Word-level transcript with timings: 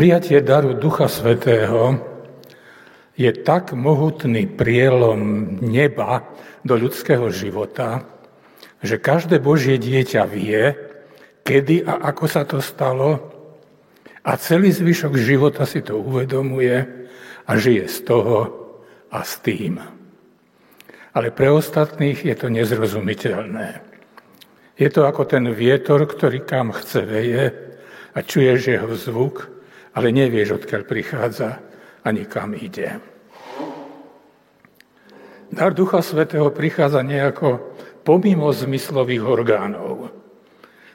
Prijatie 0.00 0.40
daru 0.40 0.72
Ducha 0.80 1.12
Svetého 1.12 1.92
je 3.20 3.28
tak 3.44 3.76
mohutný 3.76 4.48
prielom 4.48 5.20
neba 5.60 6.24
do 6.64 6.72
ľudského 6.72 7.28
života, 7.28 8.08
že 8.80 8.96
každé 8.96 9.44
Božie 9.44 9.76
dieťa 9.76 10.24
vie, 10.24 10.72
kedy 11.44 11.84
a 11.84 12.00
ako 12.16 12.24
sa 12.32 12.48
to 12.48 12.64
stalo 12.64 13.28
a 14.24 14.40
celý 14.40 14.72
zvyšok 14.72 15.20
života 15.20 15.68
si 15.68 15.84
to 15.84 16.00
uvedomuje 16.00 16.80
a 17.44 17.50
žije 17.60 17.84
z 17.84 17.98
toho 18.00 18.38
a 19.12 19.20
s 19.20 19.36
tým. 19.44 19.84
Ale 21.12 21.28
pre 21.28 21.52
ostatných 21.52 22.24
je 22.24 22.40
to 22.40 22.48
nezrozumiteľné. 22.48 23.84
Je 24.80 24.88
to 24.88 25.04
ako 25.04 25.28
ten 25.28 25.44
vietor, 25.52 26.08
ktorý 26.08 26.40
kam 26.48 26.72
chce 26.72 27.04
veje 27.04 27.52
a 28.16 28.24
čuješ 28.24 28.60
jeho 28.64 28.96
zvuk, 28.96 29.59
ale 29.94 30.08
nevieš, 30.14 30.62
odkiaľ 30.62 30.82
prichádza 30.86 31.58
ani 32.06 32.24
kam 32.26 32.54
ide. 32.56 33.00
Dar 35.50 35.74
Ducha 35.74 35.98
Svetého 35.98 36.46
prichádza 36.54 37.02
nejako 37.02 37.74
pomimo 38.06 38.54
zmyslových 38.54 39.24
orgánov. 39.26 40.14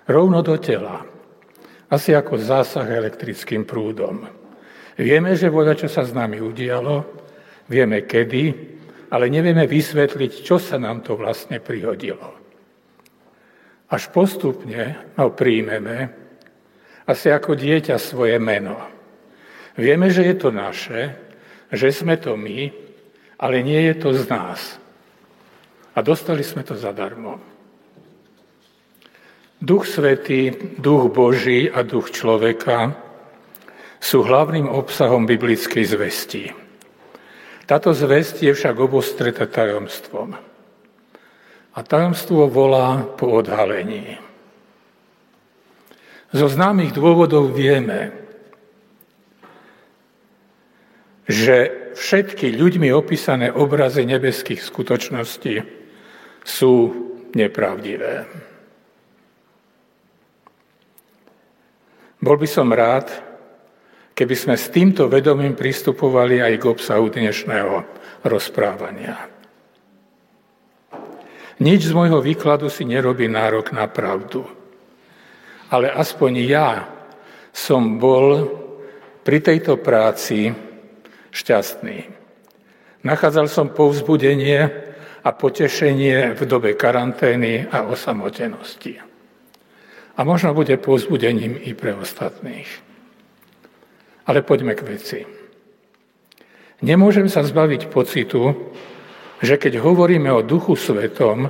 Rovno 0.08 0.40
do 0.40 0.56
tela. 0.56 1.04
Asi 1.92 2.16
ako 2.16 2.40
zásah 2.40 2.88
elektrickým 2.88 3.68
prúdom. 3.68 4.26
Vieme, 4.96 5.36
že 5.36 5.52
voda, 5.52 5.76
čo 5.76 5.92
sa 5.92 6.08
s 6.08 6.16
nami 6.16 6.40
udialo, 6.40 7.04
vieme 7.68 8.08
kedy, 8.08 8.44
ale 9.12 9.28
nevieme 9.28 9.68
vysvetliť, 9.68 10.32
čo 10.40 10.56
sa 10.56 10.80
nám 10.80 11.04
to 11.04 11.20
vlastne 11.20 11.60
prihodilo. 11.60 12.32
Až 13.92 14.10
postupne 14.10 15.14
ho 15.20 15.30
príjmeme 15.36 16.25
asi 17.06 17.30
ako 17.30 17.54
dieťa 17.54 17.98
svoje 18.02 18.38
meno. 18.42 18.78
Vieme, 19.78 20.10
že 20.10 20.26
je 20.26 20.36
to 20.36 20.50
naše, 20.50 21.14
že 21.70 21.94
sme 21.94 22.18
to 22.18 22.34
my, 22.34 22.74
ale 23.38 23.62
nie 23.62 23.80
je 23.92 23.96
to 24.02 24.10
z 24.16 24.24
nás. 24.30 24.82
A 25.96 26.02
dostali 26.02 26.44
sme 26.44 26.66
to 26.66 26.76
zadarmo. 26.76 27.40
Duch 29.62 29.88
Svetý, 29.88 30.52
Duch 30.78 31.10
Boží 31.10 31.72
a 31.72 31.82
Duch 31.82 32.12
človeka 32.12 32.92
sú 34.04 34.22
hlavným 34.22 34.68
obsahom 34.68 35.24
biblickej 35.24 35.86
zvesti. 35.88 36.44
Táto 37.66 37.96
zvesť 37.98 38.46
je 38.46 38.52
však 38.54 38.76
obostreta 38.78 39.50
tajomstvom. 39.50 40.38
A 41.76 41.80
tajomstvo 41.82 42.46
volá 42.46 43.02
po 43.18 43.42
odhalení. 43.42 44.25
Zo 46.36 46.52
známych 46.52 46.92
dôvodov 46.92 47.56
vieme, 47.56 48.12
že 51.32 51.88
všetky 51.96 52.52
ľuďmi 52.52 52.92
opísané 52.92 53.56
obrazy 53.56 54.04
nebeských 54.04 54.60
skutočností 54.60 55.64
sú 56.44 56.74
nepravdivé. 57.32 58.28
Bol 62.20 62.36
by 62.36 62.48
som 62.52 62.68
rád, 62.68 63.16
keby 64.12 64.36
sme 64.36 64.56
s 64.60 64.68
týmto 64.68 65.08
vedomím 65.08 65.56
pristupovali 65.56 66.44
aj 66.44 66.54
k 66.60 66.68
obsahu 66.68 67.16
dnešného 67.16 67.76
rozprávania. 68.28 69.32
Nič 71.64 71.88
z 71.88 71.96
môjho 71.96 72.20
výkladu 72.20 72.68
si 72.68 72.84
nerobí 72.84 73.32
nárok 73.32 73.72
na 73.72 73.88
pravdu 73.88 74.55
ale 75.70 75.90
aspoň 75.90 76.32
ja 76.46 76.70
som 77.56 77.98
bol 77.98 78.46
pri 79.26 79.42
tejto 79.42 79.82
práci 79.82 80.54
šťastný. 81.34 81.98
Nachádzal 83.06 83.48
som 83.50 83.74
povzbudenie 83.74 84.62
a 85.26 85.30
potešenie 85.34 86.38
v 86.38 86.42
dobe 86.46 86.78
karantény 86.78 87.66
a 87.66 87.86
osamotenosti. 87.90 89.02
A 90.16 90.20
možno 90.22 90.54
bude 90.54 90.78
povzbudením 90.78 91.58
i 91.58 91.74
pre 91.74 91.98
ostatných. 91.98 92.70
Ale 94.26 94.46
poďme 94.46 94.74
k 94.78 94.86
veci. 94.86 95.20
Nemôžem 96.86 97.26
sa 97.30 97.42
zbaviť 97.42 97.90
pocitu, 97.90 98.54
že 99.42 99.58
keď 99.58 99.82
hovoríme 99.82 100.30
o 100.30 100.46
Duchu 100.46 100.78
Svetom, 100.78 101.50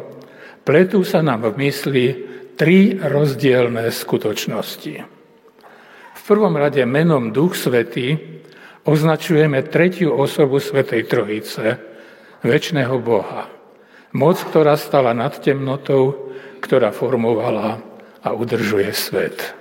pletú 0.63 1.03
sa 1.03 1.19
nám 1.19 1.49
v 1.53 1.67
mysli 1.67 2.05
tri 2.55 2.95
rozdielne 2.95 3.91
skutočnosti. 3.91 4.95
V 6.15 6.21
prvom 6.23 6.55
rade 6.57 6.81
menom 6.87 7.29
Duch 7.35 7.53
Svetý 7.53 8.15
označujeme 8.87 9.61
tretiu 9.67 10.15
osobu 10.15 10.57
Svetej 10.63 11.05
Trojice, 11.05 11.77
väčšného 12.41 12.95
Boha. 13.03 13.51
Moc, 14.15 14.39
ktorá 14.39 14.79
stala 14.79 15.11
nad 15.11 15.35
temnotou, 15.43 16.31
ktorá 16.63 16.95
formovala 16.95 17.83
a 18.23 18.31
udržuje 18.31 18.89
svet. 18.95 19.53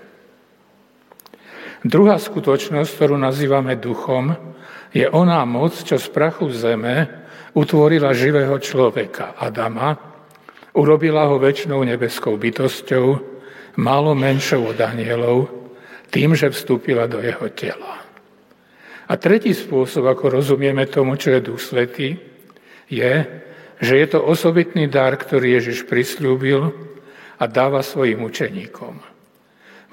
Druhá 1.84 2.16
skutočnosť, 2.16 2.90
ktorú 2.96 3.20
nazývame 3.20 3.76
duchom, 3.76 4.32
je 4.94 5.04
oná 5.10 5.44
moc, 5.44 5.74
čo 5.74 6.00
z 6.00 6.06
prachu 6.08 6.48
zeme 6.54 7.10
utvorila 7.52 8.14
živého 8.16 8.56
človeka, 8.62 9.36
Adama, 9.36 10.13
Urobila 10.74 11.30
ho 11.30 11.38
väčšnou 11.38 11.86
nebeskou 11.86 12.34
bytosťou, 12.34 13.06
málo 13.78 14.12
menšou 14.18 14.74
od 14.74 14.78
anielov, 14.82 15.46
tým, 16.10 16.34
že 16.34 16.50
vstúpila 16.50 17.06
do 17.06 17.22
jeho 17.22 17.46
tela. 17.54 18.02
A 19.06 19.12
tretí 19.14 19.54
spôsob, 19.54 20.06
ako 20.10 20.42
rozumieme 20.42 20.86
tomu, 20.90 21.14
čo 21.14 21.30
je 21.30 21.46
Duch 21.46 21.62
Svetý, 21.62 22.18
je, 22.90 23.14
že 23.78 23.94
je 23.94 24.06
to 24.10 24.22
osobitný 24.22 24.90
dar, 24.90 25.14
ktorý 25.14 25.58
Ježiš 25.58 25.86
prislúbil 25.86 26.72
a 27.38 27.44
dáva 27.46 27.82
svojim 27.82 28.22
učeníkom. 28.22 28.98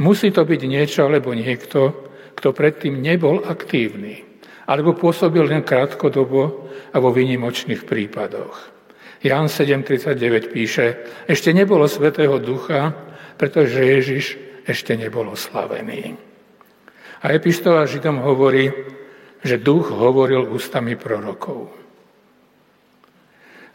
Musí 0.02 0.34
to 0.34 0.48
byť 0.48 0.62
niečo 0.66 1.06
alebo 1.06 1.36
niekto, 1.36 2.10
kto 2.34 2.58
predtým 2.58 2.98
nebol 2.98 3.44
aktívny, 3.46 4.24
alebo 4.66 4.98
pôsobil 4.98 5.46
len 5.46 5.62
krátkodobo 5.62 6.72
a 6.90 6.98
vo 6.98 7.14
výnimočných 7.14 7.86
prípadoch. 7.86 8.81
Jan 9.22 9.46
7.39 9.46 10.50
píše, 10.50 10.98
ešte 11.30 11.54
nebolo 11.54 11.86
Svetého 11.86 12.42
Ducha, 12.42 12.90
pretože 13.38 13.78
Ježiš 13.78 14.42
ešte 14.66 14.98
nebol 14.98 15.30
oslavený. 15.30 16.18
A 17.22 17.30
epištola 17.30 17.86
Židom 17.86 18.18
hovorí, 18.26 18.74
že 19.46 19.62
duch 19.62 19.94
hovoril 19.94 20.50
ústami 20.50 20.98
prorokov. 20.98 21.70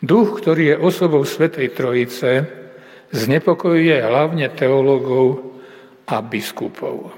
Duch, 0.03 0.43
ktorý 0.43 0.75
je 0.75 0.83
osobou 0.83 1.23
Svetej 1.23 1.79
Trojice, 1.79 2.31
znepokojuje 3.15 4.03
hlavne 4.03 4.51
teológov 4.51 5.55
a 6.11 6.27
biskupov. 6.27 7.15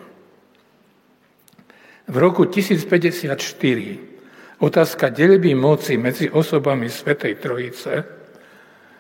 V 2.09 2.17
roku 2.17 2.45
1054 2.45 4.61
otázka 4.61 5.13
delby 5.13 5.53
moci 5.57 5.97
medzi 5.97 6.29
osobami 6.29 6.93
Svetej 6.93 7.35
Trojice 7.41 8.18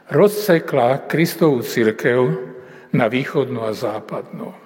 rozsekla 0.09 1.05
Kristovú 1.09 1.61
církev 1.61 2.33
na 2.97 3.07
východnú 3.09 3.65
a 3.65 3.77
západnú. 3.77 4.57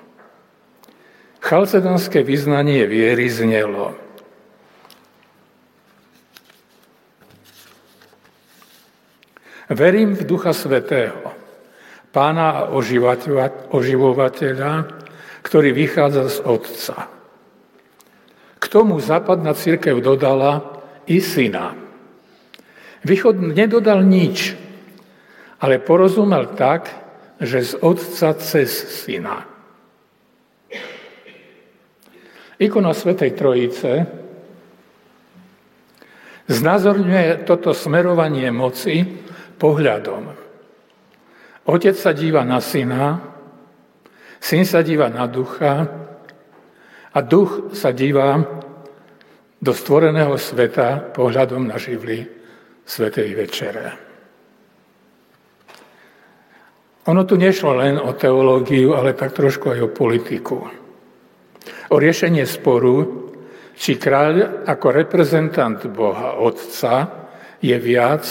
Chalcedonské 1.42 2.22
vyznanie 2.22 2.86
viery 2.86 3.26
znelo. 3.26 3.98
Verím 9.72 10.14
v 10.14 10.22
Ducha 10.22 10.54
Svetého, 10.54 11.34
pána 12.14 12.62
a 12.62 12.69
oživovateľa, 13.72 14.72
ktorý 15.42 15.70
vychádza 15.75 16.28
z 16.28 16.38
Otca. 16.47 16.97
K 18.62 18.64
tomu 18.70 19.02
západná 19.02 19.56
církev 19.56 19.99
dodala 19.99 20.78
i 21.11 21.19
syna. 21.19 21.75
Východ 23.02 23.43
nedodal 23.43 24.06
nič, 24.06 24.55
ale 25.62 25.79
porozumel 25.79 26.59
tak, 26.59 26.91
že 27.38 27.62
z 27.62 27.73
otca 27.79 28.35
cez 28.35 28.70
syna. 28.70 29.47
Ikona 32.59 32.94
Svetej 32.94 33.31
Trojice 33.35 34.06
znázorňuje 36.47 37.47
toto 37.47 37.75
smerovanie 37.75 38.50
moci 38.50 39.03
pohľadom. 39.59 40.23
Otec 41.67 41.94
sa 41.94 42.11
díva 42.11 42.43
na 42.43 42.58
syna, 42.58 43.23
syn 44.43 44.67
sa 44.67 44.82
díva 44.82 45.06
na 45.11 45.31
ducha 45.31 45.87
a 47.15 47.19
duch 47.23 47.70
sa 47.75 47.94
díva 47.94 48.43
do 49.62 49.70
stvoreného 49.70 50.35
sveta 50.35 51.15
pohľadom 51.15 51.70
na 51.70 51.79
živly 51.79 52.26
Svetej 52.82 53.31
Večere. 53.38 54.12
Ono 57.02 57.26
tu 57.26 57.34
nešlo 57.34 57.75
len 57.82 57.99
o 57.99 58.14
teológiu, 58.14 58.94
ale 58.94 59.19
tak 59.19 59.34
trošku 59.34 59.75
aj 59.75 59.81
o 59.82 59.90
politiku. 59.90 60.70
O 61.90 61.99
riešenie 61.99 62.46
sporu 62.46 63.26
či 63.75 63.99
kráľ 63.99 64.62
ako 64.70 64.87
reprezentant 64.94 65.82
Boha 65.90 66.38
Otca 66.38 67.10
je 67.58 67.75
viac 67.75 68.22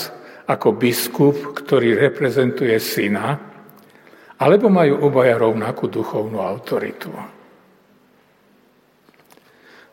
ako 0.48 0.80
biskup, 0.80 1.36
ktorý 1.52 2.00
reprezentuje 2.00 2.76
syna, 2.80 3.36
alebo 4.40 4.72
majú 4.72 5.04
obaja 5.04 5.36
rovnakú 5.36 5.92
duchovnú 5.92 6.40
autoritu. 6.40 7.12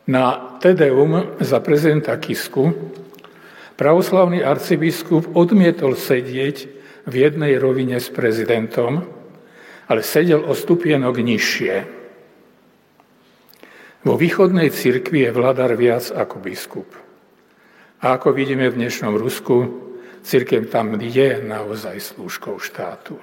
Na 0.09 0.57
Tedeum 0.57 1.37
za 1.43 1.59
prezidenta 1.59 2.15
Kisku 2.17 2.71
pravoslavný 3.75 4.41
arcibiskup 4.41 5.37
odmietol 5.37 5.93
sedieť 5.93 6.78
v 7.07 7.13
jednej 7.15 7.55
rovine 7.55 8.01
s 8.01 8.11
prezidentom, 8.11 9.05
ale 9.87 10.01
sedel 10.03 10.43
o 10.43 10.51
stupienok 10.51 11.15
nižšie. 11.21 11.75
Vo 14.03 14.15
východnej 14.15 14.71
cirkvi 14.71 15.27
je 15.27 15.35
vladar 15.35 15.75
viac 15.75 16.07
ako 16.11 16.39
biskup. 16.39 16.89
A 17.99 18.15
ako 18.15 18.31
vidíme 18.31 18.71
v 18.71 18.79
dnešnom 18.79 19.19
Rusku, 19.19 19.67
církev 20.23 20.71
tam 20.71 20.95
je 20.95 21.43
naozaj 21.43 21.99
slúžkou 21.99 22.55
štátu. 22.63 23.19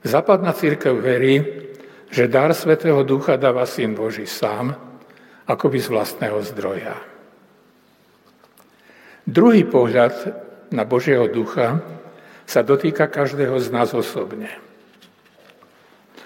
Západná 0.00 0.56
církev 0.56 0.96
verí, 0.96 1.44
že 2.08 2.32
dar 2.32 2.56
Svetého 2.56 3.04
Ducha 3.04 3.36
dáva 3.36 3.68
Syn 3.68 3.92
Boží 3.92 4.24
sám, 4.24 4.72
akoby 5.44 5.78
z 5.84 5.88
vlastného 5.92 6.40
zdroja. 6.40 6.96
Druhý 9.28 9.68
pohľad 9.68 10.14
na 10.72 10.88
Božieho 10.88 11.28
ducha 11.28 11.84
sa 12.50 12.66
dotýka 12.66 13.06
každého 13.06 13.62
z 13.62 13.70
nás 13.70 13.94
osobne. 13.94 14.50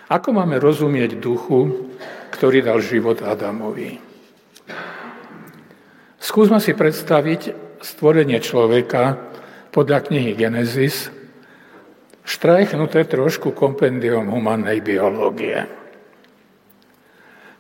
Ako 0.09 0.33
máme 0.33 0.57
rozumieť 0.57 1.21
duchu, 1.21 1.93
ktorý 2.33 2.65
dal 2.65 2.81
život 2.81 3.21
Adamovi? 3.21 4.01
Skúsme 6.17 6.65
si 6.65 6.73
predstaviť 6.73 7.53
stvorenie 7.85 8.41
človeka 8.41 9.21
podľa 9.69 10.09
knihy 10.09 10.33
Genesis, 10.33 11.13
štrajchnuté 12.25 13.05
trošku 13.05 13.53
kompendium 13.53 14.33
humannej 14.33 14.81
biológie. 14.81 15.69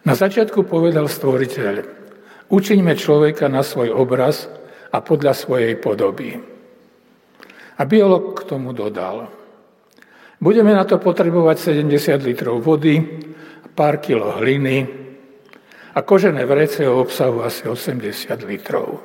Na 0.08 0.16
začiatku 0.16 0.64
povedal 0.64 1.12
stvoriteľ, 1.12 1.84
učiňme 2.48 2.96
človeka 2.96 3.52
na 3.52 3.60
svoj 3.60 3.92
obraz 3.92 4.48
a 4.88 5.04
podľa 5.04 5.36
svojej 5.36 5.76
podoby. 5.76 6.53
A 7.74 7.82
biolog 7.84 8.38
k 8.38 8.46
tomu 8.46 8.70
dodal, 8.70 9.26
budeme 10.38 10.70
na 10.70 10.86
to 10.86 11.02
potrebovať 11.02 11.74
70 11.82 12.22
litrov 12.22 12.62
vody, 12.62 13.02
pár 13.74 13.98
kilo 13.98 14.38
hliny 14.38 14.86
a 15.94 15.98
kožené 16.02 16.46
vrece 16.46 16.86
o 16.86 17.02
obsahu 17.02 17.42
asi 17.42 17.66
80 17.66 18.30
litrov. 18.46 19.02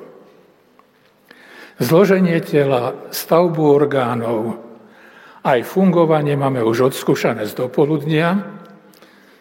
Zloženie 1.80 2.38
tela, 2.44 3.08
stavbu 3.10 3.62
orgánov, 3.66 4.60
aj 5.40 5.64
fungovanie 5.64 6.36
máme 6.36 6.60
už 6.60 6.92
odskúšané 6.92 7.48
z 7.48 7.56
dopoludnia, 7.56 8.36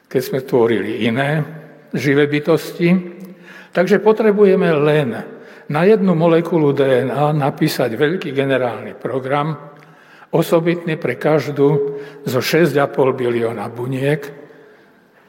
keď 0.08 0.22
sme 0.24 0.40
tvorili 0.42 1.04
iné 1.06 1.44
živé 1.92 2.25
bytosti. 2.25 3.20
Takže 3.70 4.00
potrebujeme 4.02 4.72
len 4.72 5.38
na 5.69 5.86
jednu 5.86 6.18
molekulu 6.18 6.74
DNA 6.74 7.33
napísať 7.38 7.94
veľký 7.94 8.33
generálny 8.33 8.98
program, 8.98 9.54
osobitný 10.33 10.98
pre 10.98 11.18
každú 11.18 11.68
zo 12.25 12.39
6,5 12.42 12.74
bilióna 13.13 13.69
buniek, 13.69 14.21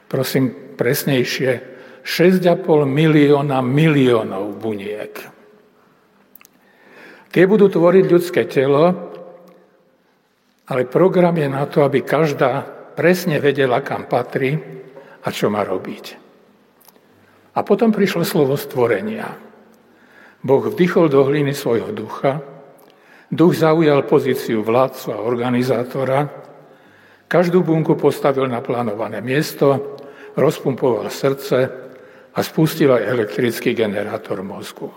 prosím 0.09 0.75
presnejšie, 0.77 1.51
6,5 2.01 2.89
milióna 2.89 3.61
miliónov 3.61 4.57
buniek. 4.57 5.13
Tie 7.31 7.43
budú 7.47 7.71
tvoriť 7.71 8.05
ľudské 8.09 8.43
telo, 8.49 9.13
ale 10.67 10.81
program 10.89 11.37
je 11.37 11.47
na 11.47 11.63
to, 11.69 11.85
aby 11.85 12.03
každá 12.03 12.65
presne 12.97 13.39
vedela, 13.39 13.79
kam 13.85 14.09
patrí 14.09 14.57
a 15.21 15.27
čo 15.29 15.47
má 15.47 15.63
robiť. 15.63 16.05
A 17.55 17.59
potom 17.63 17.91
prišlo 17.91 18.23
slovo 18.23 18.55
stvorenia. 18.55 19.50
Boh 20.41 20.63
vdychol 20.65 21.09
do 21.09 21.21
hliny 21.25 21.53
svojho 21.53 21.93
ducha, 21.93 22.41
duch 23.29 23.53
zaujal 23.55 24.03
pozíciu 24.09 24.65
vládcu 24.65 25.07
a 25.13 25.23
organizátora, 25.23 26.19
každú 27.29 27.63
bunku 27.63 27.95
postavil 27.95 28.49
na 28.49 28.59
plánované 28.59 29.23
miesto, 29.23 29.97
rozpumpoval 30.35 31.07
srdce 31.07 31.57
a 32.33 32.39
spustil 32.43 32.91
aj 32.91 33.07
elektrický 33.07 33.71
generátor 33.71 34.43
mozgu. 34.43 34.91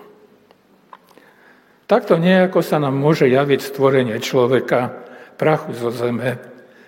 Takto 1.85 2.17
nejako 2.17 2.65
sa 2.65 2.81
nám 2.81 2.97
môže 2.97 3.29
javiť 3.29 3.61
stvorenie 3.61 4.17
človeka, 4.19 5.05
prachu 5.37 5.77
zo 5.77 5.91
zeme, 5.93 6.39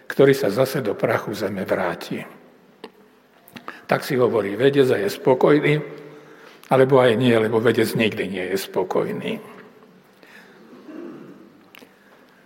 ktorý 0.08 0.32
sa 0.32 0.48
zase 0.48 0.80
do 0.80 0.96
prachu 0.96 1.34
zeme 1.36 1.66
vráti. 1.68 2.24
Tak 3.86 4.02
si 4.02 4.18
hovorí 4.18 4.56
vedec 4.58 4.86
a 4.90 4.98
je 4.98 5.10
spokojný, 5.10 5.74
alebo 6.66 6.98
aj 6.98 7.14
nie, 7.14 7.34
lebo 7.34 7.62
vedec 7.62 7.94
nikdy 7.94 8.24
nie 8.26 8.44
je 8.54 8.58
spokojný. 8.58 9.38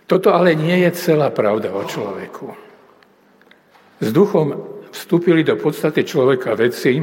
Toto 0.05 0.35
ale 0.35 0.59
nie 0.59 0.83
je 0.83 0.91
celá 0.91 1.31
pravda 1.31 1.71
o 1.71 1.87
človeku. 1.87 2.51
S 4.03 4.07
duchom 4.11 4.81
vstúpili 4.91 5.45
do 5.47 5.55
podstaty 5.55 6.03
človeka 6.03 6.51
veci, 6.59 6.99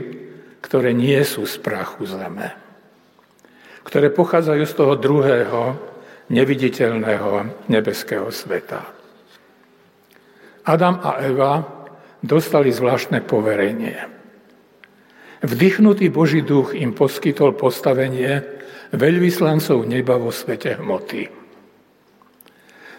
ktoré 0.60 0.92
nie 0.92 1.16
sú 1.24 1.48
z 1.48 1.56
prachu 1.62 2.04
zeme. 2.04 2.52
Ktoré 3.80 4.12
pochádzajú 4.12 4.64
z 4.68 4.74
toho 4.76 4.94
druhého, 5.00 5.60
neviditeľného 6.28 7.64
nebeského 7.72 8.28
sveta. 8.28 8.84
Adam 10.68 11.00
a 11.00 11.24
Eva 11.24 11.64
dostali 12.20 12.68
zvláštne 12.68 13.24
poverenie. 13.24 14.17
Vdychnutý 15.38 16.10
Boží 16.10 16.42
duch 16.42 16.74
im 16.74 16.94
poskytol 16.94 17.54
postavenie 17.54 18.42
veľvyslancov 18.90 19.86
neba 19.86 20.18
vo 20.18 20.34
svete 20.34 20.82
hmoty. 20.82 21.30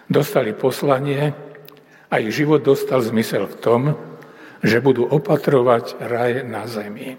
Dostali 0.10 0.56
poslanie 0.56 1.36
a 2.10 2.16
ich 2.18 2.34
život 2.34 2.64
dostal 2.64 3.04
zmysel 3.04 3.46
v 3.46 3.60
tom, 3.60 3.82
že 4.64 4.84
budú 4.84 5.06
opatrovať 5.06 6.00
raj 6.00 6.44
na 6.48 6.66
zemi. 6.66 7.16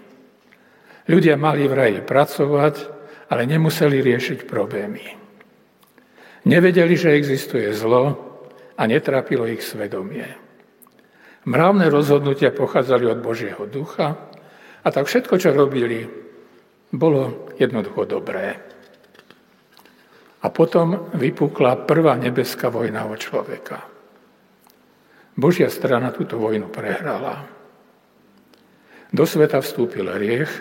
Ľudia 1.05 1.37
mali 1.37 1.65
v 1.65 1.73
raji 1.73 1.99
pracovať, 2.03 2.75
ale 3.31 3.47
nemuseli 3.49 4.01
riešiť 4.03 4.39
problémy. 4.45 5.05
Nevedeli, 6.45 6.97
že 6.97 7.15
existuje 7.15 7.69
zlo, 7.73 8.31
a 8.81 8.89
netrápilo 8.89 9.45
ich 9.45 9.61
svedomie. 9.61 10.25
Mravné 11.45 11.89
rozhodnutia 11.93 12.49
pochádzali 12.49 13.05
od 13.13 13.19
Božieho 13.21 13.69
ducha 13.69 14.30
a 14.81 14.87
tak 14.89 15.05
všetko, 15.05 15.37
čo 15.37 15.53
robili, 15.53 16.05
bolo 16.91 17.53
jednoducho 17.55 18.03
dobré. 18.09 18.57
A 20.41 20.47
potom 20.49 21.13
vypukla 21.13 21.85
prvá 21.85 22.17
nebeská 22.17 22.73
vojna 22.73 23.05
o 23.05 23.13
človeka. 23.13 23.85
Božia 25.37 25.69
strana 25.69 26.11
túto 26.11 26.41
vojnu 26.41 26.67
prehrala. 26.67 27.45
Do 29.13 29.23
sveta 29.23 29.61
vstúpil 29.61 30.09
riech, 30.17 30.51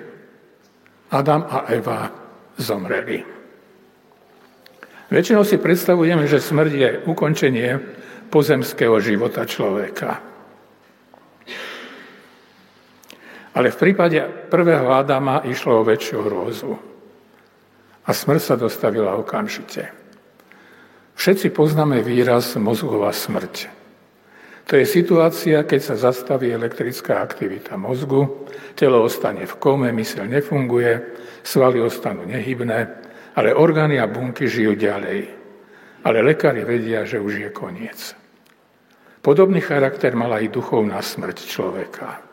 Adam 1.11 1.43
a 1.43 1.67
Eva 1.73 2.13
zomreli. 2.55 3.25
Väčšinou 5.11 5.43
si 5.43 5.59
predstavujeme, 5.59 6.31
že 6.31 6.39
smrť 6.39 6.73
je 6.73 6.89
ukončenie 7.11 7.71
pozemského 8.31 8.95
života 9.03 9.43
človeka. 9.43 10.30
Ale 13.61 13.77
v 13.77 13.93
prípade 13.93 14.17
prvého 14.49 14.89
Adama 14.89 15.45
išlo 15.45 15.85
o 15.85 15.85
väčšiu 15.85 16.19
hrôzu. 16.25 16.73
A 18.09 18.11
smrť 18.17 18.41
sa 18.41 18.57
dostavila 18.57 19.21
okamžite. 19.21 19.93
Všetci 21.13 21.53
poznáme 21.53 22.01
výraz 22.01 22.57
mozgová 22.57 23.13
smrť. 23.13 23.69
To 24.65 24.81
je 24.81 24.89
situácia, 24.89 25.61
keď 25.69 25.93
sa 25.93 26.09
zastaví 26.09 26.49
elektrická 26.49 27.21
aktivita 27.21 27.77
mozgu, 27.77 28.49
telo 28.73 29.05
ostane 29.05 29.45
v 29.45 29.53
kome, 29.61 29.93
myseľ 29.93 30.41
nefunguje, 30.41 30.93
svaly 31.45 31.85
ostanú 31.85 32.25
nehybné, 32.25 32.89
ale 33.37 33.53
orgány 33.53 34.01
a 34.01 34.09
bunky 34.09 34.49
žijú 34.49 34.73
ďalej. 34.73 35.29
Ale 36.09 36.25
lekári 36.25 36.65
vedia, 36.65 37.05
že 37.05 37.21
už 37.21 37.45
je 37.45 37.51
koniec. 37.53 38.17
Podobný 39.21 39.61
charakter 39.61 40.17
mala 40.17 40.41
aj 40.41 40.49
duchovná 40.49 41.05
smrť 41.05 41.45
človeka. 41.45 42.30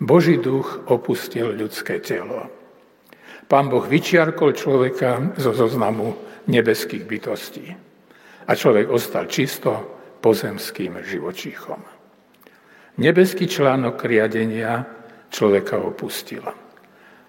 Boží 0.00 0.40
duch 0.40 0.88
opustil 0.88 1.52
ľudské 1.52 2.00
telo. 2.00 2.48
Pán 3.46 3.68
Boh 3.68 3.84
vyčiarkol 3.84 4.56
človeka 4.56 5.36
zo 5.36 5.52
zoznamu 5.52 6.16
nebeských 6.48 7.04
bytostí. 7.04 7.66
A 8.48 8.50
človek 8.56 8.88
ostal 8.88 9.28
čisto 9.28 10.00
pozemským 10.24 10.98
živočíchom. 11.04 11.80
Nebeský 12.98 13.46
článok 13.46 14.02
riadenia 14.08 14.88
človeka 15.30 15.78
opustil. 15.78 16.42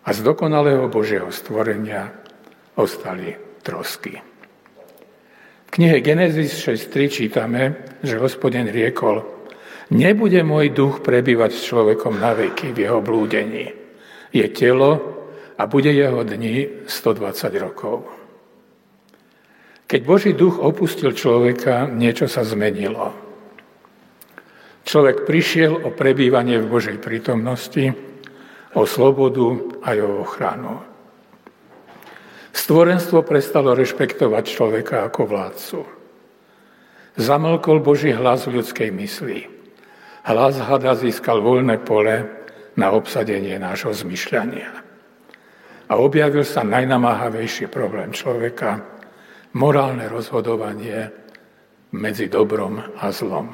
a 0.01 0.09
z 0.09 0.19
dokonalého 0.25 0.89
Božieho 0.89 1.29
stvorenia 1.29 2.09
ostali 2.73 3.37
trosky. 3.61 4.17
V 5.67 5.69
knihe 5.69 6.01
Genesis 6.01 6.57
6.3 6.57 7.07
čítame, 7.07 7.61
že 8.01 8.17
hospodin 8.17 8.67
riekol, 8.67 9.23
nebude 9.91 10.41
môj 10.41 10.71
duch 10.71 11.03
prebývať 11.03 11.51
s 11.53 11.67
človekom 11.67 12.17
na 12.17 12.31
veky 12.33 12.71
v 12.71 12.87
jeho 12.87 13.03
blúdení. 13.03 13.75
Je 14.31 14.47
telo 14.49 15.21
a 15.59 15.67
bude 15.67 15.91
jeho 15.91 16.23
dni 16.23 16.87
120 16.87 17.51
rokov. 17.61 18.07
Keď 19.91 20.01
Boží 20.07 20.31
duch 20.31 20.55
opustil 20.57 21.11
človeka, 21.11 21.91
niečo 21.91 22.31
sa 22.31 22.47
zmenilo. 22.47 23.11
Človek 24.87 25.27
prišiel 25.27 25.83
o 25.83 25.91
prebývanie 25.91 26.57
v 26.63 26.71
Božej 26.71 26.97
prítomnosti, 26.97 27.91
o 28.71 28.87
slobodu 28.87 29.59
a 29.83 29.91
o 29.99 30.23
ochranu. 30.23 30.79
Stvorenstvo 32.55 33.23
prestalo 33.27 33.75
rešpektovať 33.75 34.43
človeka 34.47 35.07
ako 35.07 35.21
vládcu. 35.27 35.79
Zamlkol 37.19 37.83
Boží 37.83 38.15
hlas 38.15 38.47
v 38.47 38.63
ľudskej 38.63 38.89
mysli. 38.95 39.60
Hlas 40.21 40.61
hada 40.61 40.93
získal 40.93 41.41
voľné 41.41 41.81
pole 41.81 42.29
na 42.77 42.93
obsadenie 42.93 43.57
nášho 43.57 43.89
zmyšľania. 43.89 44.69
A 45.91 45.93
objavil 45.99 46.45
sa 46.45 46.63
najnamáhavejší 46.63 47.67
problém 47.67 48.15
človeka, 48.15 48.85
morálne 49.57 50.07
rozhodovanie 50.07 51.11
medzi 51.91 52.31
dobrom 52.31 52.79
a 52.79 53.11
zlom. 53.11 53.51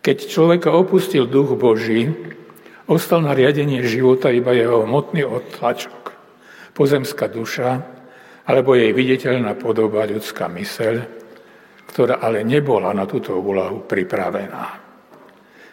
Keď 0.00 0.16
človeka 0.30 0.72
opustil 0.72 1.28
duch 1.28 1.52
Boží, 1.58 2.08
ostal 2.88 3.20
na 3.20 3.36
riadenie 3.36 3.84
života 3.84 4.32
iba 4.32 4.56
jeho 4.56 4.88
hmotný 4.88 5.26
odtlačok 5.28 5.98
pozemská 6.78 7.26
duša, 7.26 7.82
alebo 8.46 8.78
jej 8.78 8.94
viditeľná 8.94 9.58
podoba 9.58 10.06
ľudská 10.06 10.46
myseľ, 10.46 11.17
ktorá 11.88 12.20
ale 12.20 12.44
nebola 12.44 12.92
na 12.92 13.08
túto 13.08 13.34
úlahu 13.34 13.82
pripravená. 13.88 14.66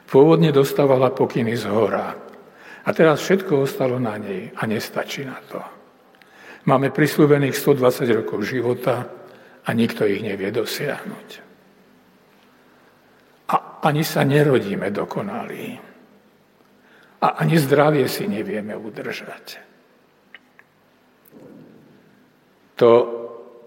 Pôvodne 0.07 0.55
dostávala 0.55 1.11
pokyny 1.11 1.59
z 1.59 1.67
hora 1.67 2.15
a 2.85 2.89
teraz 2.95 3.21
všetko 3.21 3.67
ostalo 3.67 3.99
na 3.99 4.15
nej 4.15 4.49
a 4.55 4.63
nestačí 4.63 5.27
na 5.27 5.37
to. 5.45 5.59
Máme 6.65 6.89
prislúbených 6.89 7.53
120 7.53 8.17
rokov 8.23 8.41
života 8.47 9.05
a 9.65 9.69
nikto 9.75 10.07
ich 10.07 10.23
nevie 10.23 10.49
dosiahnuť. 10.49 11.29
A 13.53 13.55
ani 13.85 14.01
sa 14.01 14.25
nerodíme 14.25 14.89
dokonalí. 14.89 15.77
A 17.21 17.27
ani 17.41 17.57
zdravie 17.57 18.09
si 18.09 18.25
nevieme 18.25 18.73
udržať. 18.73 19.65
to 22.75 22.91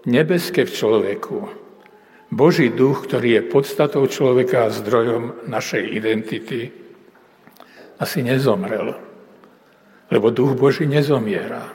nebeské 0.05 0.65
v 0.65 0.73
človeku, 0.73 1.37
Boží 2.29 2.69
duch, 2.69 3.09
ktorý 3.09 3.41
je 3.41 3.49
podstatou 3.49 4.05
človeka 4.05 4.69
a 4.69 4.73
zdrojom 4.73 5.49
našej 5.49 5.83
identity, 5.97 6.69
asi 7.97 8.21
nezomrel, 8.21 8.95
lebo 10.13 10.29
duch 10.29 10.53
Boží 10.53 10.85
nezomiera. 10.85 11.73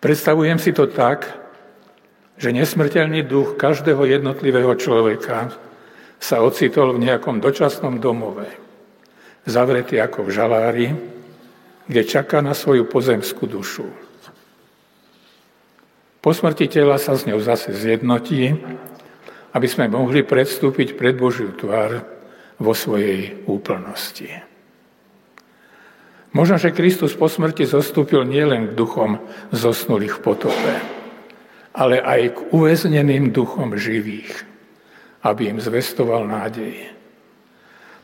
Predstavujem 0.00 0.60
si 0.60 0.72
to 0.72 0.88
tak, 0.88 1.28
že 2.40 2.50
nesmrteľný 2.50 3.24
duch 3.24 3.54
každého 3.54 4.04
jednotlivého 4.04 4.74
človeka 4.74 5.54
sa 6.18 6.40
ocitol 6.40 6.96
v 6.96 7.04
nejakom 7.04 7.38
dočasnom 7.38 8.00
domove, 8.00 8.48
zavretý 9.44 10.00
ako 10.00 10.28
v 10.28 10.34
žalári, 10.34 10.88
kde 11.84 12.02
čaká 12.04 12.40
na 12.40 12.56
svoju 12.56 12.88
pozemskú 12.88 13.44
dušu. 13.44 14.03
Po 16.24 16.32
smrti 16.32 16.72
tela 16.72 16.96
sa 16.96 17.20
s 17.20 17.28
ňou 17.28 17.36
zase 17.36 17.76
zjednotí, 17.76 18.56
aby 19.52 19.68
sme 19.68 19.92
mohli 19.92 20.24
predstúpiť 20.24 20.96
pred 20.96 21.20
Božiu 21.20 21.52
tvár 21.52 22.00
vo 22.56 22.72
svojej 22.72 23.44
úplnosti. 23.44 24.32
Možno, 26.32 26.56
že 26.56 26.72
Kristus 26.72 27.12
po 27.12 27.28
smrti 27.28 27.68
zostúpil 27.68 28.24
nielen 28.24 28.72
k 28.72 28.76
duchom 28.76 29.20
zosnulých 29.52 30.16
v 30.16 30.24
potope, 30.24 30.72
ale 31.76 32.00
aj 32.00 32.20
k 32.32 32.38
uväzneným 32.56 33.28
duchom 33.28 33.76
živých, 33.76 34.48
aby 35.28 35.52
im 35.52 35.60
zvestoval 35.60 36.24
nádej. 36.24 36.88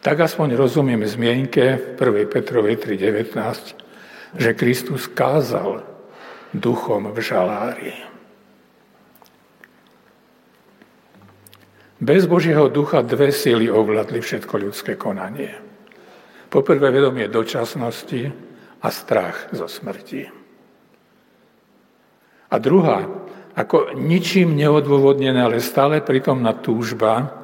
Tak 0.04 0.28
aspoň 0.28 0.60
rozumiem 0.60 1.08
zmienke 1.08 1.96
v 1.96 1.96
1. 1.96 2.28
Petrovej 2.28 2.84
3.19, 2.84 4.36
že 4.36 4.50
Kristus 4.52 5.08
kázal 5.08 5.88
duchom 6.52 7.16
v 7.16 7.18
žalári. 7.24 8.09
Bez 12.00 12.24
Božieho 12.24 12.72
ducha 12.72 13.04
dve 13.04 13.28
síly 13.28 13.68
ovládli 13.68 14.24
všetko 14.24 14.54
ľudské 14.56 14.96
konanie. 14.96 15.52
Poprvé 16.48 16.88
vedomie 16.88 17.28
dočasnosti 17.28 18.32
a 18.80 18.88
strach 18.88 19.52
zo 19.52 19.68
smrti. 19.68 20.24
A 22.50 22.56
druhá, 22.56 23.04
ako 23.52 23.92
ničím 24.00 24.56
neodôvodnená, 24.56 25.44
ale 25.44 25.60
stále 25.60 26.00
pritomná 26.00 26.56
túžba, 26.56 27.36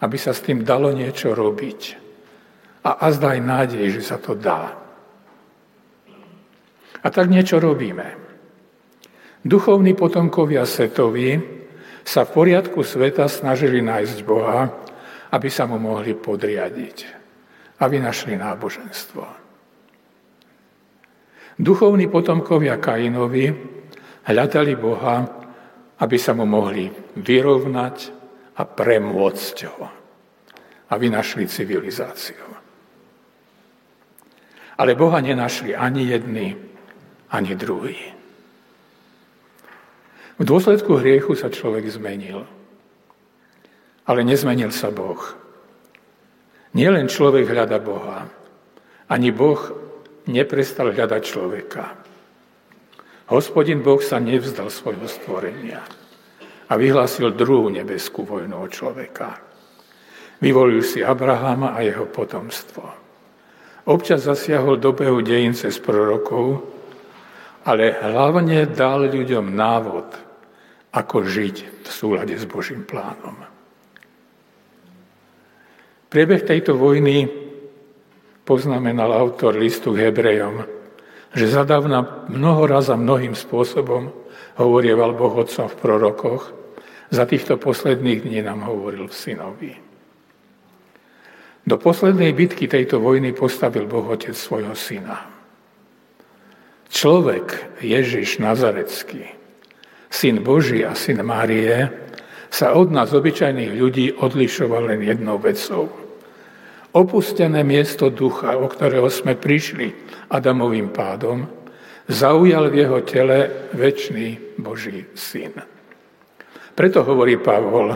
aby 0.00 0.16
sa 0.16 0.32
s 0.32 0.48
tým 0.48 0.64
dalo 0.64 0.96
niečo 0.96 1.36
robiť. 1.36 1.80
A 2.88 3.04
azda 3.04 3.36
nádej, 3.36 4.00
že 4.00 4.02
sa 4.02 4.16
to 4.16 4.32
dá. 4.32 4.80
A 7.04 7.06
tak 7.12 7.28
niečo 7.28 7.60
robíme. 7.60 8.16
Duchovní 9.44 9.92
potomkovia 9.92 10.64
Setovi 10.64 11.59
sa 12.04 12.24
v 12.24 12.30
poriadku 12.34 12.80
sveta 12.80 13.28
snažili 13.28 13.84
nájsť 13.84 14.18
Boha, 14.24 14.72
aby 15.30 15.48
sa 15.48 15.66
mu 15.68 15.78
mohli 15.78 16.16
podriadiť. 16.16 16.98
A 17.80 17.88
vynašli 17.88 18.36
náboženstvo. 18.36 19.24
Duchovní 21.60 22.08
potomkovia 22.08 22.76
Kainovi 22.76 23.52
hľadali 24.28 24.74
Boha, 24.76 25.24
aby 26.00 26.16
sa 26.16 26.32
mu 26.32 26.44
mohli 26.48 26.88
vyrovnať 27.16 27.96
a 28.56 28.62
premôcť 28.64 29.56
ho. 29.68 29.84
A 30.90 30.92
vynašli 30.96 31.46
civilizáciu. 31.46 32.48
Ale 34.80 34.96
Boha 34.96 35.20
nenašli 35.20 35.76
ani 35.76 36.08
jedni, 36.08 36.56
ani 37.30 37.52
druhý. 37.54 38.19
V 40.40 40.48
dôsledku 40.48 40.96
hriechu 40.96 41.36
sa 41.36 41.52
človek 41.52 41.84
zmenil. 41.92 42.48
Ale 44.08 44.24
nezmenil 44.24 44.72
sa 44.72 44.88
Boh. 44.88 45.20
Nielen 46.72 47.12
človek 47.12 47.44
hľada 47.44 47.76
Boha, 47.76 48.24
ani 49.12 49.36
Boh 49.36 49.60
neprestal 50.24 50.96
hľadať 50.96 51.22
človeka. 51.28 51.92
Hospodin 53.28 53.84
Boh 53.84 54.00
sa 54.00 54.16
nevzdal 54.16 54.72
svojho 54.72 55.04
stvorenia 55.04 55.84
a 56.66 56.72
vyhlásil 56.72 57.36
druhú 57.36 57.68
nebeskú 57.68 58.24
vojnu 58.24 58.64
o 58.64 58.66
človeka. 58.72 59.44
Vyvolil 60.40 60.80
si 60.80 61.04
Abrahama 61.04 61.76
a 61.76 61.84
jeho 61.84 62.08
potomstvo. 62.08 62.88
Občas 63.92 64.24
zasiahol 64.24 64.80
do 64.80 64.96
behu 64.96 65.20
cez 65.52 65.76
prorokov, 65.84 66.64
ale 67.68 67.92
hlavne 67.92 68.64
dal 68.72 69.04
ľuďom 69.04 69.52
návod, 69.52 70.29
ako 70.90 71.22
žiť 71.26 71.86
v 71.86 71.88
súlade 71.88 72.34
s 72.34 72.44
Božím 72.46 72.82
plánom. 72.82 73.38
Priebeh 76.10 76.42
tejto 76.42 76.74
vojny 76.74 77.30
poznamenal 78.42 79.14
autor 79.14 79.54
listu 79.54 79.94
Hebrejom, 79.94 80.66
že 81.30 81.46
zadávna 81.46 82.26
mnoho 82.26 82.66
raz 82.66 82.90
a 82.90 82.98
mnohým 82.98 83.38
spôsobom 83.38 84.10
hovorieval 84.58 85.14
Boh 85.14 85.30
Otcom 85.38 85.70
v 85.70 85.78
prorokoch, 85.78 86.42
za 87.10 87.26
týchto 87.26 87.58
posledných 87.58 88.26
dní 88.26 88.42
nám 88.42 88.66
hovoril 88.66 89.06
v 89.06 89.14
synovi. 89.14 89.72
Do 91.66 91.78
poslednej 91.78 92.34
bitky 92.34 92.66
tejto 92.66 92.98
vojny 92.98 93.30
postavil 93.30 93.86
Boh 93.86 94.06
Otec 94.10 94.34
svojho 94.34 94.74
syna. 94.74 95.30
Človek 96.90 97.78
Ježiš 97.78 98.42
Nazarecký, 98.42 99.38
syn 100.10 100.42
Boží 100.42 100.82
a 100.82 100.98
syn 100.98 101.22
Márie, 101.22 101.88
sa 102.50 102.74
od 102.74 102.90
nás, 102.90 103.14
obyčajných 103.14 103.78
ľudí, 103.78 104.06
odlišoval 104.18 104.90
len 104.90 105.06
jednou 105.06 105.38
vecou. 105.38 105.86
Opustené 106.90 107.62
miesto 107.62 108.10
ducha, 108.10 108.58
o 108.58 108.66
ktorého 108.66 109.06
sme 109.06 109.38
prišli 109.38 109.94
Adamovým 110.34 110.90
pádom, 110.90 111.46
zaujal 112.10 112.74
v 112.74 112.82
jeho 112.82 112.98
tele 113.06 113.70
väčší 113.70 114.58
Boží 114.58 115.06
syn. 115.14 115.54
Preto 116.74 117.06
hovorí 117.06 117.38
Pavol, 117.38 117.94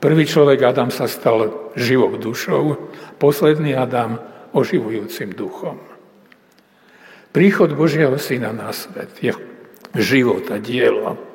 prvý 0.00 0.24
človek 0.24 0.64
Adam 0.64 0.88
sa 0.88 1.04
stal 1.04 1.68
živou 1.76 2.16
dušou, 2.16 2.88
posledný 3.20 3.76
Adam 3.76 4.16
oživujúcim 4.56 5.36
duchom. 5.36 5.76
Príchod 7.36 7.68
Božieho 7.76 8.16
Syna 8.16 8.56
na 8.56 8.72
svet, 8.72 9.12
jeho 9.20 9.42
život 9.92 10.48
a 10.48 10.56
dielo, 10.56 11.33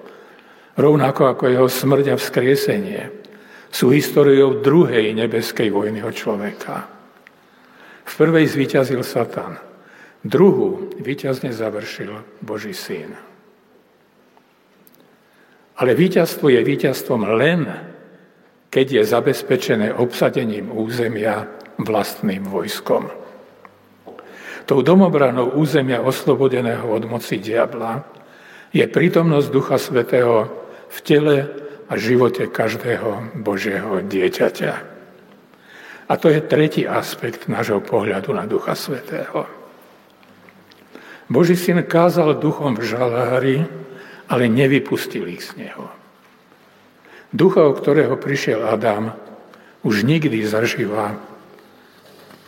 rovnako 0.80 1.36
ako 1.36 1.44
jeho 1.52 1.68
smrť 1.68 2.16
a 2.16 2.16
vzkriesenie, 2.16 3.12
sú 3.70 3.92
históriou 3.94 4.64
druhej 4.64 5.14
nebeskej 5.14 5.70
vojny 5.70 6.02
o 6.02 6.10
človeka. 6.10 6.90
V 8.08 8.14
prvej 8.18 8.50
zvíťazil 8.50 9.06
Satan, 9.06 9.62
druhú 10.26 10.90
víťazne 10.98 11.54
završil 11.54 12.42
Boží 12.42 12.74
syn. 12.74 13.14
Ale 15.80 15.96
víťazstvo 15.96 16.50
je 16.50 16.60
víťazstvom 16.66 17.22
len, 17.40 17.70
keď 18.74 19.00
je 19.00 19.04
zabezpečené 19.06 19.88
obsadením 19.96 20.74
územia 20.74 21.48
vlastným 21.80 22.44
vojskom. 22.44 23.08
Tou 24.68 24.86
domobranou 24.86 25.56
územia 25.56 26.04
oslobodeného 26.04 26.84
od 26.84 27.04
moci 27.08 27.42
diabla 27.42 28.06
je 28.70 28.86
prítomnosť 28.86 29.48
Ducha 29.50 29.78
Svetého 29.82 30.59
v 30.90 30.98
tele 31.06 31.38
a 31.90 31.94
živote 31.98 32.46
každého 32.50 33.42
Božieho 33.42 34.02
dieťaťa. 34.06 34.74
A 36.10 36.14
to 36.18 36.34
je 36.34 36.42
tretí 36.42 36.90
aspekt 36.90 37.46
nášho 37.46 37.82
pohľadu 37.82 38.34
na 38.34 38.50
Ducha 38.50 38.74
Svetého. 38.74 39.46
Boží 41.30 41.54
syn 41.54 41.86
kázal 41.86 42.42
duchom 42.42 42.74
v 42.74 42.86
žalári, 42.90 43.58
ale 44.26 44.50
nevypustil 44.50 45.30
ich 45.30 45.46
z 45.46 45.62
neho. 45.62 45.90
Ducha, 47.30 47.70
o 47.70 47.78
ktorého 47.78 48.18
prišiel 48.18 48.66
Adam, 48.66 49.14
už 49.86 50.02
nikdy 50.02 50.42
zaživa 50.50 51.22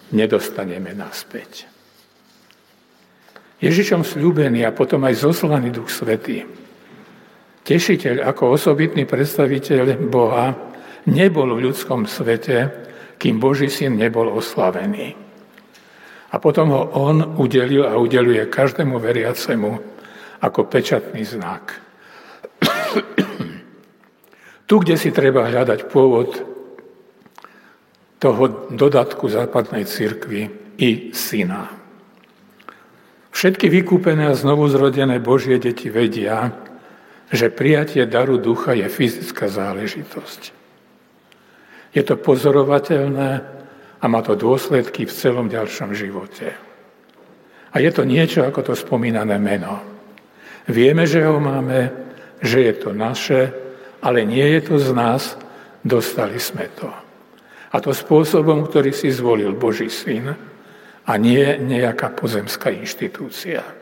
nedostaneme 0.10 0.98
naspäť. 0.98 1.69
Ježišom 3.62 4.01
slúbený 4.01 4.65
a 4.65 4.74
potom 4.74 5.05
aj 5.05 5.21
zoslaný 5.21 5.69
Duch 5.69 5.93
Svetý, 5.93 6.50
tešiteľ 7.63 8.25
ako 8.25 8.58
osobitný 8.58 9.06
predstaviteľ 9.06 10.10
Boha, 10.10 10.53
nebol 11.10 11.50
v 11.58 11.70
ľudskom 11.70 12.06
svete, 12.06 12.70
kým 13.22 13.38
Boží 13.38 13.70
syn 13.70 13.98
nebol 13.98 14.30
oslavený. 14.34 15.13
A 16.32 16.36
potom 16.39 16.72
ho 16.72 16.84
on 16.96 17.38
udelil 17.38 17.86
a 17.86 18.00
udeluje 18.00 18.48
každému 18.48 18.98
veriacemu 18.98 19.72
ako 20.41 20.60
pečatný 20.65 21.22
znak. 21.25 21.63
Tu, 24.72 24.80
kde 24.80 24.96
si 24.96 25.12
treba 25.12 25.51
hľadať 25.51 25.91
pôvod 25.91 26.32
toho 28.24 28.72
dodatku 28.72 29.27
západnej 29.27 29.84
cirkvi 29.84 30.48
i 30.80 31.12
syna. 31.12 31.68
Všetky 33.36 33.68
vykúpené 33.68 34.32
a 34.32 34.38
znovuzrodené 34.38 35.20
Božie 35.20 35.60
deti 35.60 35.91
vedia, 35.91 36.56
že 37.32 37.48
prijatie 37.48 38.04
daru 38.04 38.36
ducha 38.36 38.76
je 38.76 38.92
fyzická 38.92 39.48
záležitosť. 39.48 40.52
Je 41.96 42.04
to 42.04 42.20
pozorovateľné 42.20 43.32
a 44.00 44.06
má 44.08 44.20
to 44.20 44.36
dôsledky 44.36 45.08
v 45.08 45.16
celom 45.16 45.48
ďalšom 45.48 45.96
živote. 45.96 46.52
A 47.72 47.76
je 47.80 47.92
to 47.96 48.04
niečo 48.04 48.44
ako 48.44 48.72
to 48.72 48.74
spomínané 48.76 49.40
meno. 49.40 49.80
Vieme, 50.68 51.08
že 51.08 51.24
ho 51.24 51.40
máme, 51.40 51.92
že 52.44 52.68
je 52.68 52.74
to 52.76 52.92
naše, 52.92 53.56
ale 54.04 54.28
nie 54.28 54.44
je 54.60 54.62
to 54.68 54.76
z 54.76 54.92
nás, 54.92 55.40
dostali 55.88 56.36
sme 56.36 56.68
to. 56.76 56.92
A 57.72 57.80
to 57.80 57.96
spôsobom, 57.96 58.68
ktorý 58.68 58.92
si 58.92 59.08
zvolil 59.08 59.56
Boží 59.56 59.88
syn 59.88 60.36
a 61.08 61.12
nie 61.16 61.56
nejaká 61.64 62.12
pozemská 62.12 62.76
inštitúcia. 62.76 63.81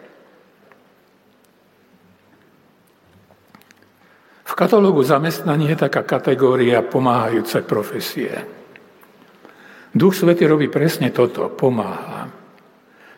Katalógu 4.60 5.08
zamestnaní 5.08 5.72
je 5.72 5.88
taká 5.88 6.04
kategória 6.04 6.84
pomáhajúce 6.84 7.64
profesie. 7.64 8.44
Duch 9.96 10.20
Svety 10.20 10.44
robí 10.44 10.68
presne 10.68 11.16
toto, 11.16 11.48
pomáha. 11.48 12.28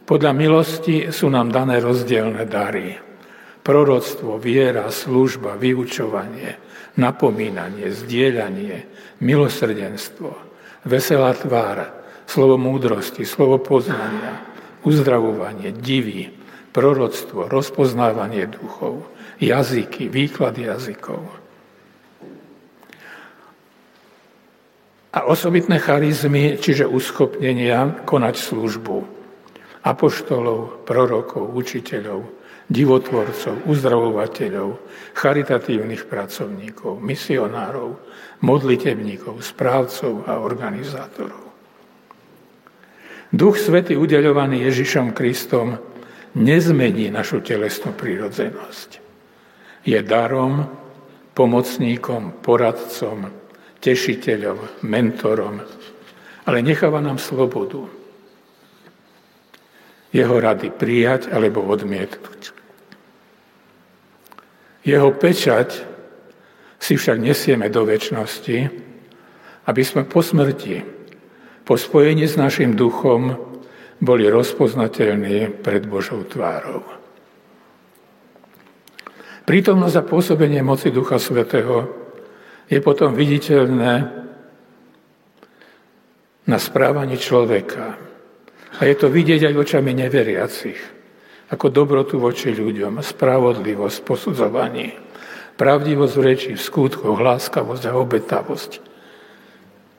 Podľa 0.06 0.32
milosti 0.38 1.10
sú 1.10 1.34
nám 1.34 1.50
dané 1.50 1.82
rozdielne 1.82 2.46
dary. 2.46 2.94
Proroctvo, 3.66 4.38
viera, 4.38 4.86
služba, 4.94 5.58
vyučovanie, 5.58 6.62
napomínanie, 7.02 7.90
zdieľanie, 7.90 8.86
milosrdenstvo, 9.26 10.30
veselá 10.86 11.34
tvár, 11.34 12.06
slovo 12.30 12.62
múdrosti, 12.62 13.26
slovo 13.26 13.58
poznania, 13.58 14.46
uzdravovanie, 14.86 15.74
divy, 15.74 16.41
proroctvo, 16.72 17.52
rozpoznávanie 17.52 18.48
duchov, 18.48 19.08
jazyky, 19.40 20.08
výklad 20.08 20.56
jazykov. 20.58 21.24
A 25.12 25.28
osobitné 25.28 25.76
charizmy, 25.84 26.56
čiže 26.56 26.88
uschopnenia 26.88 28.08
konať 28.08 28.36
službu 28.40 29.22
apoštolov, 29.82 30.86
prorokov, 30.88 31.52
učiteľov, 31.58 32.30
divotvorcov, 32.72 33.68
uzdravovateľov, 33.68 34.80
charitatívnych 35.18 36.08
pracovníkov, 36.08 37.04
misionárov, 37.04 38.00
modlitebníkov, 38.40 39.44
správcov 39.44 40.24
a 40.30 40.40
organizátorov. 40.40 41.52
Duch 43.32 43.60
Svety 43.60 43.96
udeľovaný 43.96 44.64
Ježišom 44.72 45.12
Kristom 45.16 45.80
nezmení 46.38 47.12
našu 47.12 47.44
telesnú 47.44 47.92
prírodzenosť. 47.96 49.04
Je 49.84 50.00
darom, 50.06 50.70
pomocníkom, 51.34 52.44
poradcom, 52.44 53.34
tešiteľom, 53.82 54.86
mentorom, 54.86 55.64
ale 56.46 56.58
necháva 56.62 57.02
nám 57.02 57.18
slobodu. 57.18 57.90
Jeho 60.12 60.36
rady 60.38 60.70
prijať 60.76 61.32
alebo 61.32 61.64
odmietnúť. 61.64 62.52
Jeho 64.84 65.10
pečať 65.14 65.88
si 66.82 66.98
však 66.98 67.22
nesieme 67.22 67.70
do 67.70 67.86
väčšnosti, 67.86 68.58
aby 69.70 69.82
sme 69.86 70.04
po 70.10 70.26
smrti, 70.26 70.82
po 71.64 71.78
spojení 71.78 72.26
s 72.26 72.36
našim 72.36 72.74
duchom, 72.74 73.38
boli 74.02 74.26
rozpoznateľní 74.26 75.62
pred 75.62 75.86
Božou 75.86 76.26
tvárou. 76.26 76.82
Prítomnosť 79.46 79.96
a 79.98 80.04
pôsobenie 80.06 80.66
moci 80.66 80.90
Ducha 80.90 81.22
Svetého 81.22 81.86
je 82.66 82.82
potom 82.82 83.14
viditeľné 83.14 83.94
na 86.50 86.58
správaní 86.58 87.22
človeka. 87.22 87.98
A 88.78 88.88
je 88.90 88.96
to 88.98 89.14
vidieť 89.14 89.54
aj 89.54 89.56
očami 89.62 89.94
neveriacich 89.94 91.02
ako 91.52 91.68
dobrotu 91.68 92.16
voči 92.16 92.56
ľuďom, 92.56 93.04
spravodlivosť 93.04 93.98
v 94.00 94.08
posudzovaní, 94.08 94.88
pravdivosť 95.60 96.14
v 96.16 96.24
reči, 96.24 96.52
v 96.56 96.64
skutkoch, 96.64 97.20
láskavosť 97.20 97.92
a 97.92 97.98
obetavosť, 98.00 98.72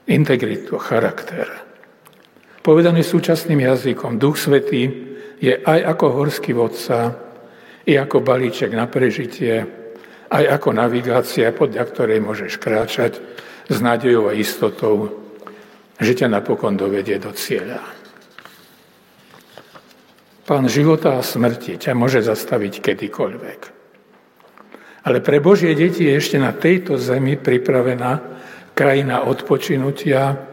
integritu, 0.08 0.80
charakter. 0.80 1.71
Povedaný 2.62 3.02
súčasným 3.02 3.58
jazykom, 3.66 4.22
Duch 4.22 4.38
Svetý 4.38 4.86
je 5.42 5.54
aj 5.58 5.82
ako 5.82 6.06
horský 6.14 6.54
vodca, 6.54 7.10
i 7.86 7.98
ako 7.98 8.22
balíček 8.22 8.70
na 8.74 8.86
prežitie, 8.86 9.66
aj 10.30 10.44
ako 10.46 10.68
navigácia, 10.70 11.50
podľa 11.50 11.84
ktorej 11.90 12.22
môžeš 12.22 12.62
kráčať 12.62 13.18
s 13.66 13.76
nádejou 13.82 14.30
a 14.30 14.38
istotou, 14.38 15.10
že 15.98 16.14
ťa 16.14 16.30
napokon 16.30 16.78
dovedie 16.78 17.18
do 17.18 17.34
cieľa. 17.34 17.82
Pán 20.42 20.66
života 20.66 21.18
a 21.18 21.22
smrti 21.22 21.78
ťa 21.78 21.92
môže 21.94 22.22
zastaviť 22.22 22.82
kedykoľvek. 22.82 23.60
Ale 25.02 25.18
pre 25.18 25.42
Božie 25.42 25.74
deti 25.74 26.06
je 26.06 26.14
ešte 26.14 26.38
na 26.38 26.54
tejto 26.54 26.94
zemi 26.98 27.34
pripravená 27.34 28.22
krajina 28.74 29.26
odpočinutia, 29.26 30.51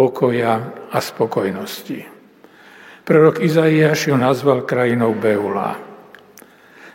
pokoja 0.00 0.88
a 0.88 0.96
spokojnosti. 0.96 2.08
Prorok 3.04 3.44
Izaiáš 3.44 4.08
ju 4.08 4.16
nazval 4.16 4.64
krajinou 4.64 5.12
Beula. 5.12 5.76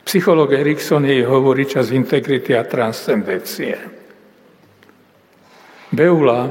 Psycholog 0.02 0.50
Erikson 0.50 1.06
jej 1.06 1.22
hovorí 1.22 1.70
čas 1.70 1.94
integrity 1.94 2.58
a 2.58 2.66
transcendencie. 2.66 3.78
Beula 5.94 6.50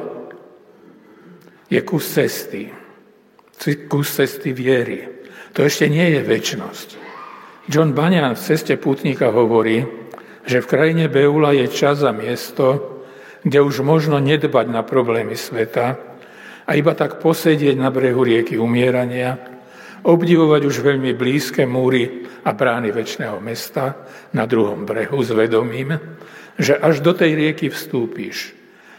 je 1.66 1.80
kus 1.82 2.06
cesty, 2.06 2.70
kus 3.90 4.14
cesty 4.14 4.54
viery, 4.54 5.26
to 5.50 5.66
ešte 5.66 5.90
nie 5.90 6.06
je 6.14 6.22
väčnosť. 6.22 6.88
John 7.66 7.98
Bunyan 7.98 8.38
v 8.38 8.44
ceste 8.46 8.78
pútnika 8.78 9.34
hovorí, 9.34 9.82
že 10.46 10.62
v 10.62 10.70
krajine 10.70 11.10
Beula 11.10 11.50
je 11.50 11.66
čas 11.66 12.06
a 12.06 12.14
miesto, 12.14 12.94
kde 13.42 13.58
už 13.58 13.82
možno 13.82 14.22
nedbať 14.22 14.70
na 14.70 14.86
problémy 14.86 15.34
sveta 15.34 16.13
a 16.64 16.70
iba 16.76 16.92
tak 16.96 17.20
posedieť 17.20 17.76
na 17.76 17.92
brehu 17.92 18.24
rieky 18.24 18.56
umierania, 18.56 19.36
obdivovať 20.04 20.62
už 20.68 20.84
veľmi 20.84 21.16
blízke 21.16 21.64
múry 21.64 22.28
a 22.44 22.52
brány 22.52 22.92
väčšného 22.92 23.40
mesta 23.40 24.04
na 24.36 24.44
druhom 24.44 24.84
brehu 24.84 25.20
s 25.24 25.32
vedomím, 25.32 25.96
že 26.60 26.76
až 26.76 27.00
do 27.00 27.16
tej 27.16 27.36
rieky 27.36 27.72
vstúpiš. 27.72 28.52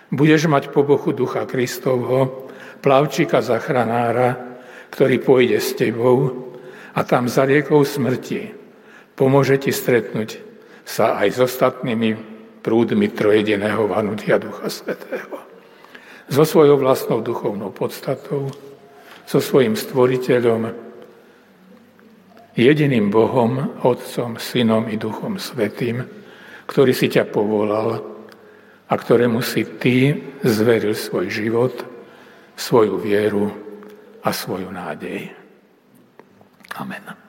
Budeš 0.09 0.49
mať 0.49 0.69
po 0.69 0.85
bochu 0.85 1.13
Ducha 1.13 1.45
Kristovho, 1.45 2.49
plavčíka 2.81 3.41
zachranára, 3.41 4.57
ktorý 4.93 5.21
pôjde 5.21 5.57
s 5.61 5.73
tebou 5.73 6.51
a 6.93 7.01
tam 7.05 7.25
za 7.29 7.45
riekou 7.45 7.81
smrti 7.81 8.65
pomôže 9.15 9.57
ti 9.57 9.71
stretnúť 9.71 10.43
sa 10.85 11.17
aj 11.17 11.27
s 11.33 11.39
ostatnými 11.41 12.09
prúdmi 12.61 13.09
trojediného 13.09 13.87
vanutia 13.89 14.37
Ducha 14.37 14.69
Svetého. 14.69 15.44
So 16.25 16.43
svojou 16.45 16.81
vlastnou 16.81 17.21
duchovnou 17.21 17.69
podstatou, 17.69 18.49
so 19.25 19.41
svojim 19.41 19.73
stvoriteľom, 19.73 20.73
jediným 22.55 23.09
Bohom, 23.09 23.81
Otcom, 23.81 24.37
Synom 24.37 24.89
i 24.89 24.95
Duchom 24.95 25.41
Svetým, 25.41 26.05
ktorý 26.65 26.93
si 26.93 27.09
ťa 27.09 27.29
povolal 27.29 28.01
a 28.85 28.93
ktorému 28.93 29.41
si 29.41 29.65
ty 29.81 30.13
zveril 30.45 30.93
svoj 30.93 31.29
život, 31.29 31.73
svoju 32.55 33.01
vieru 33.01 33.49
a 34.21 34.29
svoju 34.29 34.69
nádej. 34.69 35.29
Amen. 36.77 37.24